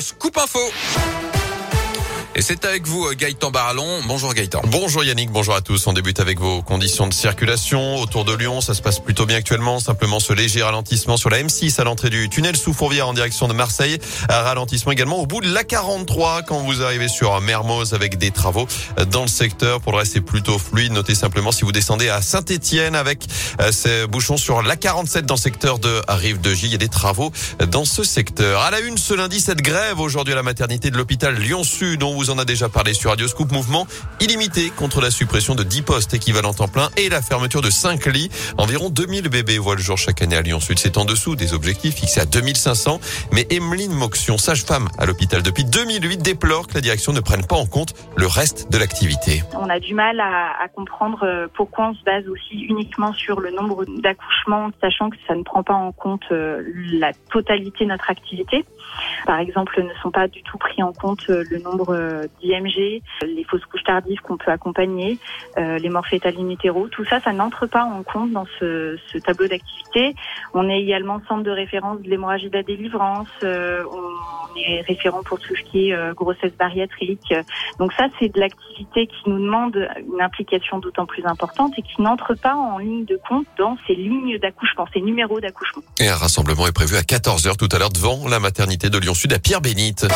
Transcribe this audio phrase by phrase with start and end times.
[0.00, 1.25] Scoop Info.
[2.38, 4.02] Et c'est avec vous Gaëtan Barallon.
[4.06, 4.60] Bonjour Gaëtan.
[4.66, 5.86] Bonjour Yannick, bonjour à tous.
[5.86, 7.96] On débute avec vos conditions de circulation.
[7.96, 9.80] Autour de Lyon, ça se passe plutôt bien actuellement.
[9.80, 13.48] Simplement ce léger ralentissement sur la M6 à l'entrée du tunnel sous Fourvière en direction
[13.48, 13.98] de Marseille.
[14.28, 18.30] Un ralentissement également au bout de la 43 quand vous arrivez sur Mermoz avec des
[18.30, 18.68] travaux
[19.10, 19.80] dans le secteur.
[19.80, 20.92] Pour le reste, c'est plutôt fluide.
[20.92, 23.24] Notez simplement si vous descendez à Saint-Etienne avec
[23.62, 26.66] euh, ces bouchons sur la 47 dans le secteur de Rive de J.
[26.66, 27.32] Il y a des travaux
[27.66, 28.60] dans ce secteur.
[28.60, 32.14] À la une ce lundi, cette grève aujourd'hui à la maternité de l'hôpital Lyon-Sud dont
[32.14, 33.52] vous en a déjà parlé sur Radio Scoop.
[33.52, 33.86] Mouvement
[34.20, 38.06] illimité contre la suppression de 10 postes équivalents temps plein et la fermeture de 5
[38.06, 38.30] lits.
[38.58, 40.78] Environ 2000 bébés voient le jour chaque année à Lyon Sud.
[40.78, 43.00] C'est en dessous des objectifs fixés à 2500.
[43.32, 47.56] Mais Emeline Moxion, sage-femme à l'hôpital depuis 2008, déplore que la direction ne prenne pas
[47.56, 49.42] en compte le reste de l'activité.
[49.54, 53.40] On a du mal à, à comprendre euh, pourquoi on se base aussi uniquement sur
[53.40, 57.90] le nombre d'accouchements, sachant que ça ne prend pas en compte euh, la totalité de
[57.90, 58.64] notre activité.
[59.26, 61.94] Par exemple, ne sont pas du tout pris en compte euh, le nombre
[62.40, 65.18] d'IMG, les fausses couches tardives qu'on peut accompagner,
[65.58, 65.90] euh, les
[66.50, 70.14] utero, tout ça, ça n'entre pas en compte dans ce, tableau d'activité.
[70.54, 75.22] On est également centre de référence de l'hémorragie de la délivrance, euh, on est référent
[75.22, 77.34] pour tout ce qui est euh, grossesse bariatrique.
[77.78, 79.76] Donc ça, c'est de l'activité qui nous demande
[80.12, 83.94] une implication d'autant plus importante et qui n'entre pas en ligne de compte dans ces
[83.94, 85.82] lignes d'accouchement, ces numéros d'accouchement.
[85.98, 89.32] Et un rassemblement est prévu à 14h tout à l'heure devant la maternité de Lyon-Sud
[89.32, 90.06] à Pierre-Bénite.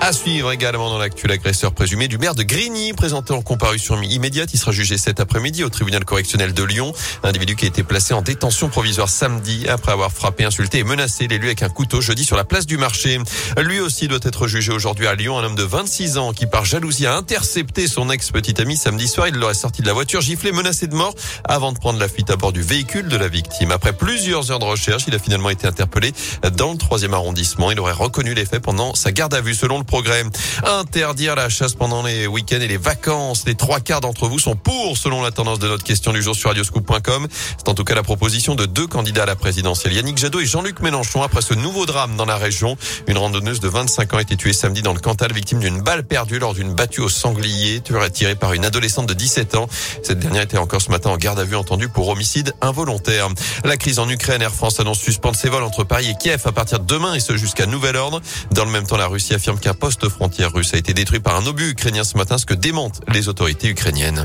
[0.00, 4.50] À suivre également dans l'actu, l'agresseur présumé du maire de Grigny, présenté en comparution immédiate.
[4.52, 6.92] Il sera jugé cet après-midi au tribunal correctionnel de Lyon.
[7.24, 11.26] Individu qui a été placé en détention provisoire samedi après avoir frappé, insulté et menacé
[11.26, 13.18] l'élu avec un couteau jeudi sur la place du marché.
[13.58, 15.38] Lui aussi doit être jugé aujourd'hui à Lyon.
[15.38, 19.26] Un homme de 26 ans qui, par jalousie, a intercepté son ex-petite amie samedi soir.
[19.26, 22.30] Il l'aurait sorti de la voiture, giflé, menacé de mort avant de prendre la fuite
[22.30, 23.72] à bord du véhicule de la victime.
[23.72, 26.12] Après plusieurs heures de recherche, il a finalement été interpellé
[26.52, 27.72] dans le troisième arrondissement.
[27.72, 30.24] Il aurait reconnu les faits pendant sa garde à vue selon le progrès.
[30.64, 33.44] Interdire la chasse pendant les week-ends et les vacances.
[33.46, 36.34] Les trois quarts d'entre vous sont pour, selon la tendance de notre question du jour
[36.34, 37.28] sur radioscoop.com.
[37.56, 40.46] C'est en tout cas la proposition de deux candidats à la présidentielle, Yannick Jadot et
[40.46, 42.76] Jean-Luc Mélenchon, après ce nouveau drame dans la région.
[43.06, 46.04] Une randonneuse de 25 ans a été tuée samedi dans le Cantal, victime d'une balle
[46.04, 49.68] perdue lors d'une battue au sanglier, tirée par une adolescente de 17 ans.
[50.02, 53.28] Cette dernière était encore ce matin en garde à vue entendue pour homicide involontaire.
[53.64, 56.52] La crise en Ukraine, Air France annonce suspendre ses vols entre Paris et Kiev à
[56.52, 58.20] partir de demain et ce jusqu'à nouvel ordre.
[58.52, 61.36] Dans le même temps, la Russie affirme qu'un poste frontière russe a été détruit par
[61.36, 64.24] un obus ukrainien ce matin, ce que démentent les autorités ukrainiennes.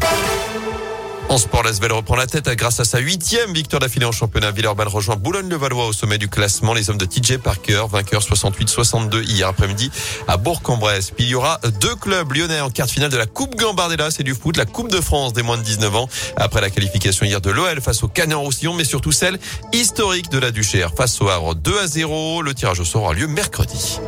[1.31, 4.51] En sport, l'Asvel reprend la tête grâce à sa huitième victoire d'affilée en championnat.
[4.51, 6.73] Villeurbanne rejoint Boulogne-le-Valois au sommet du classement.
[6.73, 9.91] Les hommes de TJ Parker, vainqueur 68-62 hier après-midi
[10.28, 11.11] à Bourg-en-Bresse.
[11.11, 14.11] Puis il y aura deux clubs lyonnais en quart de finale de la Coupe Gambardella.
[14.11, 16.09] C'est du foot, la Coupe de France des moins de 19 ans.
[16.35, 19.40] Après la qualification hier de l'OL face au Canet-Roussillon, mais surtout celle
[19.72, 22.41] historique de la Duchère face au Havre 2 à 0.
[22.41, 24.01] Le tirage au sort aura lieu mercredi.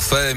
[0.00, 0.34] Parfait.